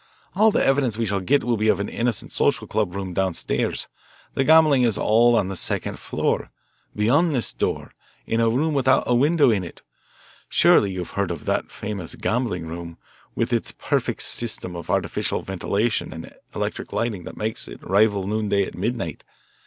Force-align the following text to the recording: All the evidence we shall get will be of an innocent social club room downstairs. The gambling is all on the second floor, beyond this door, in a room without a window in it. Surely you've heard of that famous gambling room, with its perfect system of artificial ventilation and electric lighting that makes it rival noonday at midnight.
All 0.35 0.49
the 0.49 0.65
evidence 0.65 0.97
we 0.97 1.05
shall 1.05 1.19
get 1.19 1.43
will 1.43 1.57
be 1.57 1.67
of 1.67 1.79
an 1.79 1.87
innocent 1.87 2.31
social 2.31 2.65
club 2.65 2.95
room 2.95 3.13
downstairs. 3.13 3.87
The 4.33 4.43
gambling 4.43 4.81
is 4.81 4.97
all 4.97 5.35
on 5.35 5.47
the 5.47 5.55
second 5.55 5.99
floor, 5.99 6.49
beyond 6.95 7.35
this 7.35 7.53
door, 7.53 7.93
in 8.25 8.41
a 8.41 8.49
room 8.49 8.73
without 8.73 9.03
a 9.05 9.13
window 9.13 9.51
in 9.51 9.63
it. 9.63 9.83
Surely 10.49 10.89
you've 10.91 11.11
heard 11.11 11.29
of 11.29 11.45
that 11.45 11.71
famous 11.71 12.15
gambling 12.15 12.65
room, 12.65 12.97
with 13.35 13.53
its 13.53 13.73
perfect 13.73 14.23
system 14.23 14.75
of 14.75 14.89
artificial 14.89 15.43
ventilation 15.43 16.11
and 16.11 16.33
electric 16.55 16.91
lighting 16.91 17.23
that 17.25 17.37
makes 17.37 17.67
it 17.67 17.79
rival 17.87 18.25
noonday 18.25 18.63
at 18.63 18.73
midnight. 18.73 19.23